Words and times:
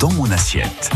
dans 0.00 0.10
mon 0.12 0.30
assiette. 0.30 0.90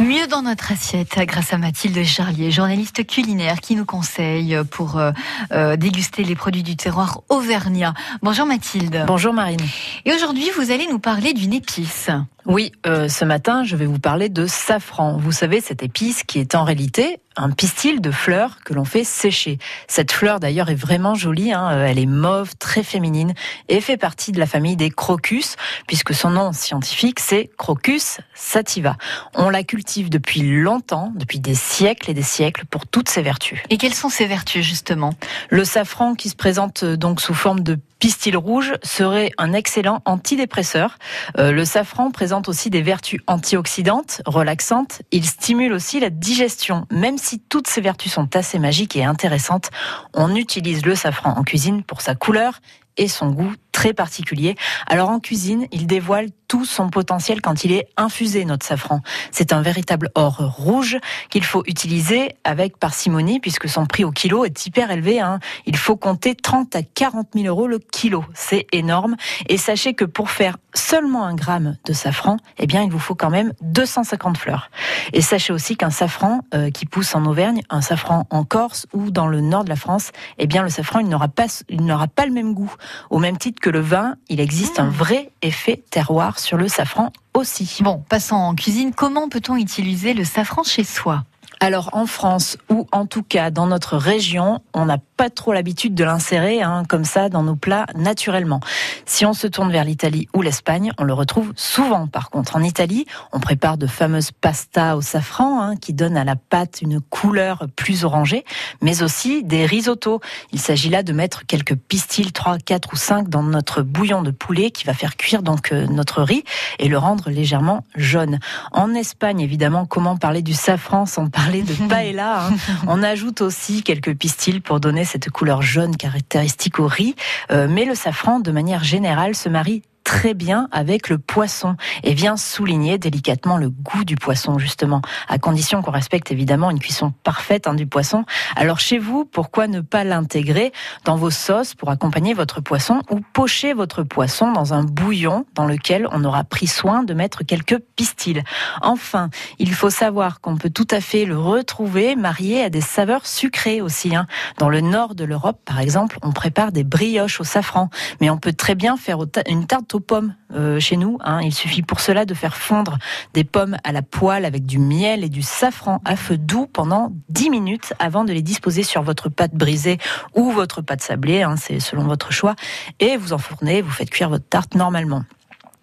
Mieux 0.00 0.26
dans 0.28 0.42
notre 0.42 0.70
assiette 0.72 1.18
grâce 1.26 1.52
à 1.52 1.58
Mathilde 1.58 2.04
Charlier, 2.04 2.50
journaliste 2.52 3.04
culinaire 3.06 3.60
qui 3.60 3.74
nous 3.74 3.84
conseille 3.84 4.56
pour 4.70 4.96
euh, 4.96 5.10
euh, 5.52 5.76
déguster 5.76 6.22
les 6.22 6.36
produits 6.36 6.62
du 6.62 6.76
terroir 6.76 7.22
auvergnat. 7.28 7.94
Bonjour 8.22 8.46
Mathilde. 8.46 9.04
Bonjour 9.06 9.32
Marine. 9.32 9.60
Et 10.04 10.14
aujourd'hui, 10.14 10.48
vous 10.56 10.70
allez 10.70 10.86
nous 10.86 11.00
parler 11.00 11.32
d'une 11.32 11.52
épice. 11.52 12.10
Oui, 12.46 12.72
euh, 12.86 13.08
ce 13.08 13.24
matin, 13.24 13.64
je 13.64 13.76
vais 13.76 13.86
vous 13.86 13.98
parler 13.98 14.28
de 14.28 14.46
safran. 14.46 15.18
Vous 15.18 15.32
savez, 15.32 15.60
cette 15.60 15.82
épice 15.82 16.22
qui 16.22 16.38
est 16.38 16.54
en 16.54 16.64
réalité 16.64 17.18
un 17.38 17.50
pistil 17.50 18.00
de 18.00 18.10
fleurs 18.10 18.58
que 18.64 18.74
l'on 18.74 18.84
fait 18.84 19.04
sécher. 19.04 19.58
Cette 19.86 20.12
fleur 20.12 20.40
d'ailleurs 20.40 20.70
est 20.70 20.74
vraiment 20.74 21.14
jolie, 21.14 21.52
hein. 21.52 21.70
elle 21.86 21.98
est 21.98 22.06
mauve, 22.06 22.56
très 22.58 22.82
féminine 22.82 23.32
et 23.68 23.80
fait 23.80 23.96
partie 23.96 24.32
de 24.32 24.38
la 24.38 24.46
famille 24.46 24.76
des 24.76 24.90
crocus, 24.90 25.56
puisque 25.86 26.14
son 26.14 26.30
nom 26.30 26.52
scientifique 26.52 27.20
c'est 27.20 27.50
Crocus 27.56 28.18
sativa. 28.34 28.96
On 29.34 29.50
la 29.50 29.62
cultive 29.62 30.10
depuis 30.10 30.42
longtemps, 30.42 31.12
depuis 31.14 31.40
des 31.40 31.54
siècles 31.54 32.10
et 32.10 32.14
des 32.14 32.22
siècles, 32.22 32.64
pour 32.66 32.86
toutes 32.86 33.08
ses 33.08 33.22
vertus. 33.22 33.60
Et 33.70 33.78
quelles 33.78 33.94
sont 33.94 34.08
ses 34.08 34.26
vertus 34.26 34.64
justement? 34.64 35.14
Le 35.50 35.64
safran 35.64 36.14
qui 36.14 36.28
se 36.28 36.36
présente 36.36 36.84
donc 36.84 37.20
sous 37.20 37.34
forme 37.34 37.60
de 37.60 37.78
pistil 37.98 38.36
rouge 38.36 38.74
serait 38.82 39.32
un 39.38 39.52
excellent 39.52 40.02
antidépresseur. 40.04 40.98
Euh, 41.38 41.52
le 41.52 41.64
safran 41.64 42.10
présente 42.10 42.48
aussi 42.48 42.70
des 42.70 42.82
vertus 42.82 43.20
antioxydantes, 43.26 44.22
relaxantes. 44.24 45.02
Il 45.10 45.24
stimule 45.24 45.72
aussi 45.72 46.00
la 46.00 46.10
digestion. 46.10 46.86
Même 46.90 47.18
si 47.18 47.27
toutes 47.36 47.68
ces 47.68 47.80
vertus 47.80 48.12
sont 48.12 48.34
assez 48.36 48.58
magiques 48.58 48.96
et 48.96 49.04
intéressantes, 49.04 49.70
on 50.14 50.34
utilise 50.34 50.84
le 50.84 50.94
safran 50.94 51.34
en 51.36 51.42
cuisine 51.42 51.82
pour 51.82 52.00
sa 52.00 52.14
couleur 52.14 52.60
et 52.96 53.08
son 53.08 53.30
goût 53.30 53.52
très 53.72 53.92
particulier. 53.92 54.56
Alors 54.86 55.10
en 55.10 55.20
cuisine, 55.20 55.66
il 55.70 55.86
dévoile 55.86 56.28
tout 56.48 56.64
son 56.64 56.88
potentiel 56.88 57.40
quand 57.42 57.64
il 57.64 57.72
est 57.72 57.88
infusé, 57.96 58.44
notre 58.44 58.66
safran. 58.66 59.00
C'est 59.30 59.52
un 59.52 59.60
véritable 59.60 60.10
or 60.14 60.38
rouge 60.56 60.98
qu'il 61.30 61.44
faut 61.44 61.62
utiliser 61.66 62.34
avec 62.42 62.78
parcimonie 62.78 63.38
puisque 63.38 63.68
son 63.68 63.86
prix 63.86 64.04
au 64.04 64.10
kilo 64.10 64.44
est 64.44 64.66
hyper 64.66 64.90
élevé. 64.90 65.20
Hein. 65.20 65.38
Il 65.66 65.76
faut 65.76 65.96
compter 65.96 66.34
30 66.34 66.74
à 66.74 66.82
40 66.82 67.28
000 67.34 67.46
euros 67.46 67.66
le 67.66 67.78
kilo. 67.78 68.24
C'est 68.34 68.66
énorme. 68.72 69.16
Et 69.48 69.58
sachez 69.58 69.94
que 69.94 70.06
pour 70.06 70.30
faire 70.30 70.56
seulement 70.74 71.24
un 71.24 71.34
gramme 71.34 71.76
de 71.84 71.92
safran, 71.92 72.38
eh 72.58 72.66
bien, 72.66 72.82
il 72.82 72.90
vous 72.90 72.98
faut 72.98 73.14
quand 73.14 73.30
même 73.30 73.52
250 73.60 74.38
fleurs. 74.38 74.70
Et 75.12 75.20
sachez 75.20 75.52
aussi 75.52 75.76
qu'un 75.76 75.90
safran 75.90 76.40
euh, 76.54 76.70
qui 76.70 76.86
pousse 76.86 77.14
en 77.14 77.24
Auvergne, 77.26 77.62
un 77.68 77.82
safran 77.82 78.26
en 78.30 78.44
Corse 78.44 78.86
ou 78.94 79.10
dans 79.10 79.26
le 79.26 79.40
nord 79.40 79.64
de 79.64 79.68
la 79.68 79.76
France, 79.76 80.12
eh 80.38 80.46
bien, 80.46 80.62
le 80.62 80.70
safran, 80.70 81.00
il 81.00 81.08
n'aura 81.08 81.28
pas, 81.28 81.46
il 81.68 81.84
n'aura 81.84 82.08
pas 82.08 82.24
le 82.24 82.32
même 82.32 82.54
goût. 82.54 82.72
Au 83.10 83.18
même 83.18 83.36
titre 83.36 83.60
que 83.60 83.70
le 83.70 83.80
vin, 83.80 84.14
il 84.28 84.40
existe 84.40 84.80
un 84.80 84.88
ah. 84.88 84.96
vrai 84.96 85.30
effet 85.42 85.82
terroir 85.90 86.37
sur 86.40 86.56
le 86.56 86.68
safran 86.68 87.12
aussi. 87.34 87.78
Bon, 87.82 88.04
passons 88.08 88.36
en 88.36 88.54
cuisine. 88.54 88.92
Comment 88.94 89.28
peut-on 89.28 89.56
utiliser 89.56 90.14
le 90.14 90.24
safran 90.24 90.62
chez 90.62 90.84
soi? 90.84 91.24
Alors 91.60 91.90
en 91.92 92.06
France, 92.06 92.56
ou 92.68 92.86
en 92.92 93.06
tout 93.06 93.24
cas 93.24 93.50
dans 93.50 93.66
notre 93.66 93.96
région, 93.96 94.60
on 94.74 94.84
n'a 94.84 94.98
pas 95.16 95.28
trop 95.28 95.52
l'habitude 95.52 95.94
de 95.94 96.04
l'insérer 96.04 96.62
hein, 96.62 96.84
comme 96.88 97.04
ça 97.04 97.28
dans 97.28 97.42
nos 97.42 97.56
plats 97.56 97.86
naturellement. 97.96 98.60
Si 99.06 99.26
on 99.26 99.32
se 99.32 99.48
tourne 99.48 99.72
vers 99.72 99.82
l'Italie 99.82 100.28
ou 100.34 100.42
l'Espagne, 100.42 100.92
on 100.98 101.04
le 101.04 101.12
retrouve 101.12 101.52
souvent 101.56 102.06
par 102.06 102.30
contre. 102.30 102.54
En 102.54 102.62
Italie, 102.62 103.06
on 103.32 103.40
prépare 103.40 103.76
de 103.76 103.88
fameuses 103.88 104.30
pastas 104.30 104.94
au 104.94 105.00
safran 105.00 105.60
hein, 105.60 105.76
qui 105.76 105.92
donnent 105.92 106.16
à 106.16 106.22
la 106.22 106.36
pâte 106.36 106.80
une 106.80 107.00
couleur 107.00 107.66
plus 107.74 108.04
orangée, 108.04 108.44
mais 108.80 109.02
aussi 109.02 109.42
des 109.42 109.66
risottos. 109.66 110.20
Il 110.52 110.60
s'agit 110.60 110.90
là 110.90 111.02
de 111.02 111.12
mettre 111.12 111.44
quelques 111.44 111.74
pistils, 111.74 112.32
3, 112.32 112.58
4 112.58 112.92
ou 112.92 112.96
5 112.96 113.28
dans 113.28 113.42
notre 113.42 113.82
bouillon 113.82 114.22
de 114.22 114.30
poulet 114.30 114.70
qui 114.70 114.84
va 114.84 114.94
faire 114.94 115.16
cuire 115.16 115.42
donc 115.42 115.72
euh, 115.72 115.86
notre 115.88 116.22
riz 116.22 116.44
et 116.78 116.86
le 116.86 116.98
rendre 116.98 117.30
légèrement 117.30 117.82
jaune. 117.96 118.38
En 118.70 118.94
Espagne, 118.94 119.40
évidemment, 119.40 119.86
comment 119.86 120.16
parler 120.16 120.42
du 120.42 120.54
safran 120.54 121.04
sans 121.04 121.28
parler 121.38 121.62
de 121.62 121.74
paella 121.88 122.46
hein. 122.46 122.56
On 122.86 123.02
ajoute 123.02 123.40
aussi 123.40 123.82
quelques 123.82 124.14
pistils 124.14 124.60
pour 124.60 124.80
donner 124.80 125.04
cette 125.04 125.30
couleur 125.30 125.62
jaune 125.62 125.96
caractéristique 125.96 126.80
au 126.80 126.86
riz, 126.86 127.14
euh, 127.50 127.68
mais 127.70 127.84
le 127.84 127.94
safran, 127.94 128.40
de 128.40 128.50
manière 128.50 128.82
générale, 128.82 129.34
se 129.34 129.48
marie 129.48 129.82
très 130.08 130.32
bien 130.32 130.70
avec 130.72 131.10
le 131.10 131.18
poisson 131.18 131.76
et 132.02 132.14
vient 132.14 132.38
souligner 132.38 132.96
délicatement 132.96 133.58
le 133.58 133.68
goût 133.68 134.06
du 134.06 134.16
poisson 134.16 134.58
justement, 134.58 135.02
à 135.28 135.36
condition 135.36 135.82
qu'on 135.82 135.90
respecte 135.90 136.32
évidemment 136.32 136.70
une 136.70 136.78
cuisson 136.78 137.12
parfaite 137.24 137.66
hein, 137.66 137.74
du 137.74 137.86
poisson. 137.86 138.24
Alors 138.56 138.80
chez 138.80 138.98
vous, 138.98 139.26
pourquoi 139.26 139.66
ne 139.66 139.82
pas 139.82 140.04
l'intégrer 140.04 140.72
dans 141.04 141.16
vos 141.16 141.28
sauces 141.28 141.74
pour 141.74 141.90
accompagner 141.90 142.32
votre 142.32 142.62
poisson 142.62 143.02
ou 143.10 143.20
pocher 143.34 143.74
votre 143.74 144.02
poisson 144.02 144.50
dans 144.50 144.72
un 144.72 144.82
bouillon 144.82 145.44
dans 145.52 145.66
lequel 145.66 146.08
on 146.10 146.24
aura 146.24 146.42
pris 146.42 146.68
soin 146.68 147.02
de 147.02 147.12
mettre 147.12 147.44
quelques 147.44 147.78
pistils? 147.94 148.44
Enfin, 148.80 149.28
il 149.58 149.74
faut 149.74 149.90
savoir 149.90 150.40
qu'on 150.40 150.56
peut 150.56 150.70
tout 150.70 150.88
à 150.90 151.02
fait 151.02 151.26
le 151.26 151.38
retrouver 151.38 152.16
marié 152.16 152.64
à 152.64 152.70
des 152.70 152.80
saveurs 152.80 153.26
sucrées 153.26 153.82
aussi. 153.82 154.16
Hein. 154.16 154.26
Dans 154.56 154.70
le 154.70 154.80
nord 154.80 155.14
de 155.14 155.24
l'Europe, 155.24 155.60
par 155.66 155.80
exemple, 155.80 156.18
on 156.22 156.32
prépare 156.32 156.72
des 156.72 156.82
brioches 156.82 157.42
au 157.42 157.44
safran, 157.44 157.90
mais 158.22 158.30
on 158.30 158.38
peut 158.38 158.54
très 158.54 158.74
bien 158.74 158.96
faire 158.96 159.18
une 159.46 159.66
tarte 159.66 159.97
pommes 160.00 160.34
euh, 160.54 160.80
chez 160.80 160.96
nous. 160.96 161.18
Hein. 161.20 161.40
Il 161.42 161.52
suffit 161.52 161.82
pour 161.82 162.00
cela 162.00 162.24
de 162.24 162.34
faire 162.34 162.56
fondre 162.56 162.98
des 163.34 163.44
pommes 163.44 163.76
à 163.84 163.92
la 163.92 164.02
poêle 164.02 164.44
avec 164.44 164.66
du 164.66 164.78
miel 164.78 165.24
et 165.24 165.28
du 165.28 165.42
safran 165.42 166.00
à 166.04 166.16
feu 166.16 166.36
doux 166.36 166.66
pendant 166.66 167.12
10 167.28 167.50
minutes 167.50 167.92
avant 167.98 168.24
de 168.24 168.32
les 168.32 168.42
disposer 168.42 168.82
sur 168.82 169.02
votre 169.02 169.28
pâte 169.28 169.54
brisée 169.54 169.98
ou 170.34 170.50
votre 170.50 170.82
pâte 170.82 171.02
sablée, 171.02 171.42
hein, 171.42 171.56
c'est 171.56 171.80
selon 171.80 172.04
votre 172.04 172.32
choix, 172.32 172.54
et 173.00 173.16
vous 173.16 173.32
enfournez, 173.32 173.82
vous 173.82 173.90
faites 173.90 174.10
cuire 174.10 174.28
votre 174.28 174.48
tarte 174.48 174.74
normalement. 174.74 175.24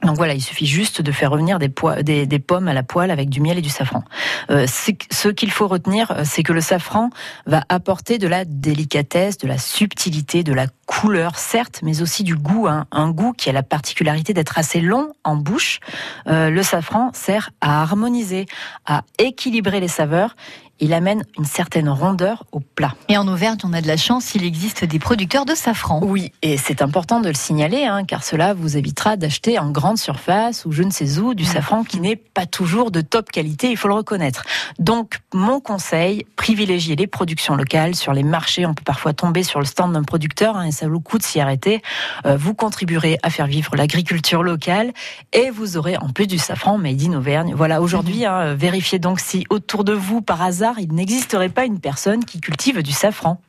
Donc 0.05 0.17
voilà, 0.17 0.33
il 0.33 0.41
suffit 0.41 0.65
juste 0.65 1.01
de 1.01 1.11
faire 1.11 1.31
revenir 1.31 1.59
des, 1.59 1.69
pommes 1.69 2.67
à 2.67 2.73
la 2.73 2.83
poêle 2.83 3.11
avec 3.11 3.29
du 3.29 3.41
miel 3.41 3.57
et 3.57 3.61
du 3.61 3.69
safran. 3.69 4.03
Euh, 4.49 4.67
ce 4.67 5.29
qu'il 5.29 5.51
faut 5.51 5.67
retenir, 5.67 6.11
euh, 6.11 6.21
c'est 6.23 6.43
que 6.43 6.53
le 6.53 6.61
safran 6.61 7.09
va 7.45 7.63
apporter 7.69 8.17
de 8.17 8.27
la 8.27 8.45
délicatesse, 8.45 9.37
de 9.37 9.47
la 9.47 9.57
subtilité, 9.57 10.43
de 10.43 10.53
la 10.53 10.67
couleur, 10.85 11.37
certes, 11.37 11.79
mais 11.83 12.01
aussi 12.01 12.23
du 12.23 12.35
goût. 12.35 12.67
Hein. 12.67 12.85
Un 12.91 13.09
goût 13.09 13.33
qui 13.33 13.49
a 13.49 13.53
la 13.53 13.63
particularité 13.63 14.33
d'être 14.33 14.57
assez 14.57 14.81
long 14.81 15.13
en 15.23 15.35
bouche. 15.35 15.79
Euh, 16.27 16.49
le 16.49 16.63
safran 16.63 17.11
sert 17.13 17.49
à 17.61 17.81
harmoniser, 17.81 18.45
à 18.85 19.03
équilibrer 19.17 19.79
les 19.79 19.87
saveurs 19.87 20.35
il 20.79 20.93
amène 20.93 21.23
une 21.37 21.45
certaine 21.45 21.89
rondeur 21.89 22.45
au 22.51 22.59
plat. 22.59 22.93
Et 23.07 23.17
en 23.17 23.27
Auvergne, 23.27 23.57
on 23.63 23.73
a 23.73 23.81
de 23.81 23.87
la 23.87 23.97
chance, 23.97 24.35
il 24.35 24.43
existe 24.43 24.83
des 24.83 24.99
producteurs 24.99 25.45
de 25.45 25.55
safran. 25.55 26.01
Oui, 26.03 26.31
et 26.41 26.57
c'est 26.57 26.81
important 26.81 27.21
de 27.21 27.29
le 27.29 27.33
signaler, 27.33 27.85
hein, 27.85 28.03
car 28.03 28.23
cela 28.23 28.53
vous 28.53 28.77
évitera 28.77 29.15
d'acheter 29.15 29.57
en 29.57 29.71
grande 29.71 29.97
surface 29.97 30.65
ou 30.65 30.71
je 30.71 30.83
ne 30.83 30.91
sais 30.91 31.19
où 31.19 31.33
du 31.33 31.43
mm. 31.43 31.47
safran 31.47 31.83
qui 31.83 31.99
n'est 31.99 32.15
pas 32.15 32.45
toujours 32.45 32.91
de 32.91 33.01
top 33.01 33.31
qualité, 33.31 33.71
il 33.71 33.77
faut 33.77 33.87
le 33.87 33.93
reconnaître. 33.93 34.43
Donc, 34.79 35.19
mon 35.33 35.59
conseil, 35.59 36.25
privilégiez 36.35 36.95
les 36.95 37.07
productions 37.07 37.55
locales. 37.55 37.95
Sur 37.95 38.13
les 38.13 38.23
marchés, 38.23 38.65
on 38.65 38.73
peut 38.73 38.83
parfois 38.83 39.13
tomber 39.13 39.43
sur 39.43 39.59
le 39.59 39.65
stand 39.65 39.93
d'un 39.93 40.03
producteur, 40.03 40.57
hein, 40.57 40.65
et 40.65 40.71
ça 40.71 40.87
coup 41.03 41.17
de 41.17 41.23
s'y 41.23 41.39
arrêter. 41.39 41.81
Euh, 42.25 42.37
vous 42.37 42.53
contribuerez 42.53 43.19
à 43.21 43.29
faire 43.29 43.47
vivre 43.47 43.75
l'agriculture 43.75 44.43
locale 44.43 44.91
et 45.33 45.49
vous 45.51 45.77
aurez 45.77 45.97
en 45.97 46.09
plus 46.09 46.25
du 46.25 46.37
safran 46.37 46.77
made 46.77 47.01
in 47.01 47.13
Auvergne. 47.13 47.53
Voilà, 47.55 47.81
aujourd'hui, 47.81 48.21
mm. 48.21 48.25
hein, 48.25 48.53
vérifiez 48.55 48.99
donc 48.99 49.19
si 49.19 49.45
autour 49.49 49.83
de 49.83 49.93
vous, 49.93 50.21
par 50.21 50.41
hasard, 50.41 50.64
il 50.77 50.93
n'existerait 50.93 51.49
pas 51.49 51.65
une 51.65 51.79
personne 51.79 52.25
qui 52.25 52.39
cultive 52.39 52.81
du 52.81 52.91
safran. 52.91 53.39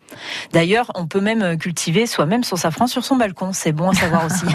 D'ailleurs, 0.52 0.92
on 0.94 1.06
peut 1.06 1.20
même 1.20 1.58
cultiver 1.58 2.06
soi-même 2.06 2.44
son 2.44 2.56
safran 2.56 2.86
sur 2.86 3.04
son 3.04 3.16
balcon. 3.16 3.50
C'est 3.52 3.72
bon 3.72 3.90
à 3.90 3.94
savoir 3.94 4.26
aussi. 4.26 4.44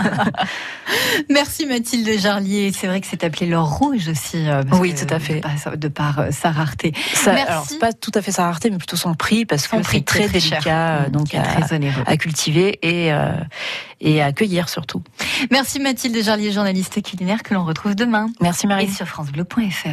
Merci 1.29 1.65
Mathilde 1.65 2.19
Jarlier. 2.19 2.71
C'est 2.73 2.87
vrai 2.87 3.01
que 3.01 3.07
c'est 3.07 3.23
appelé 3.23 3.45
l'or 3.47 3.77
rouge 3.77 4.07
aussi. 4.07 4.47
Euh, 4.47 4.63
oui, 4.73 4.95
tout 4.95 5.13
à 5.13 5.19
fait. 5.19 5.41
De 5.75 5.87
par, 5.87 6.19
euh, 6.19 6.31
sa 6.31 6.51
rareté. 6.51 6.93
Alors, 7.25 7.65
c'est 7.67 7.79
pas 7.79 7.93
tout 7.93 8.11
à 8.15 8.21
fait 8.21 8.31
sa 8.31 8.45
rareté, 8.45 8.69
mais 8.69 8.77
plutôt 8.77 8.97
son 8.97 9.13
prix, 9.13 9.45
parce 9.45 9.67
que 9.67 9.77
c'est 9.83 10.05
très, 10.05 10.27
délicat 10.29 11.03
euh, 11.03 11.09
donc 11.09 11.35
à, 11.35 11.43
à, 12.05 12.17
cultiver 12.17 12.79
et, 12.81 13.11
et 13.99 14.21
à 14.21 14.31
cueillir 14.31 14.69
surtout. 14.69 15.03
Merci 15.51 15.79
Mathilde 15.79 16.23
Jarlier, 16.23 16.51
journaliste 16.51 17.01
culinaire 17.01 17.43
que 17.43 17.53
l'on 17.53 17.65
retrouve 17.65 17.95
demain. 17.95 18.27
Merci 18.39 18.67
Marie. 18.67 18.89
sur 18.89 19.07
francebleu.fr. 19.07 19.89